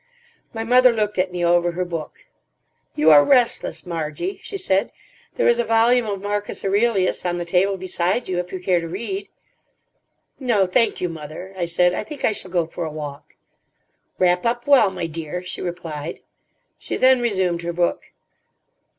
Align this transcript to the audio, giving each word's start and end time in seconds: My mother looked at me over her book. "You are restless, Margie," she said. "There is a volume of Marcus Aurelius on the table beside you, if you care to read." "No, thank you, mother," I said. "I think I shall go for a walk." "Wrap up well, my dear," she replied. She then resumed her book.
My 0.51 0.63
mother 0.63 0.91
looked 0.91 1.19
at 1.19 1.31
me 1.31 1.45
over 1.45 1.73
her 1.73 1.85
book. 1.85 2.25
"You 2.95 3.11
are 3.11 3.23
restless, 3.23 3.85
Margie," 3.85 4.39
she 4.41 4.57
said. 4.57 4.91
"There 5.35 5.47
is 5.47 5.59
a 5.59 5.63
volume 5.63 6.07
of 6.07 6.23
Marcus 6.23 6.65
Aurelius 6.65 7.23
on 7.23 7.37
the 7.37 7.45
table 7.45 7.77
beside 7.77 8.27
you, 8.27 8.39
if 8.39 8.51
you 8.51 8.59
care 8.59 8.79
to 8.79 8.87
read." 8.87 9.29
"No, 10.39 10.65
thank 10.65 11.01
you, 11.01 11.07
mother," 11.07 11.53
I 11.55 11.65
said. 11.65 11.93
"I 11.93 12.03
think 12.03 12.25
I 12.25 12.31
shall 12.31 12.49
go 12.49 12.65
for 12.65 12.83
a 12.83 12.89
walk." 12.89 13.35
"Wrap 14.17 14.43
up 14.43 14.65
well, 14.65 14.89
my 14.89 15.05
dear," 15.05 15.43
she 15.43 15.61
replied. 15.61 16.21
She 16.79 16.97
then 16.97 17.21
resumed 17.21 17.61
her 17.61 17.71
book. 17.71 18.07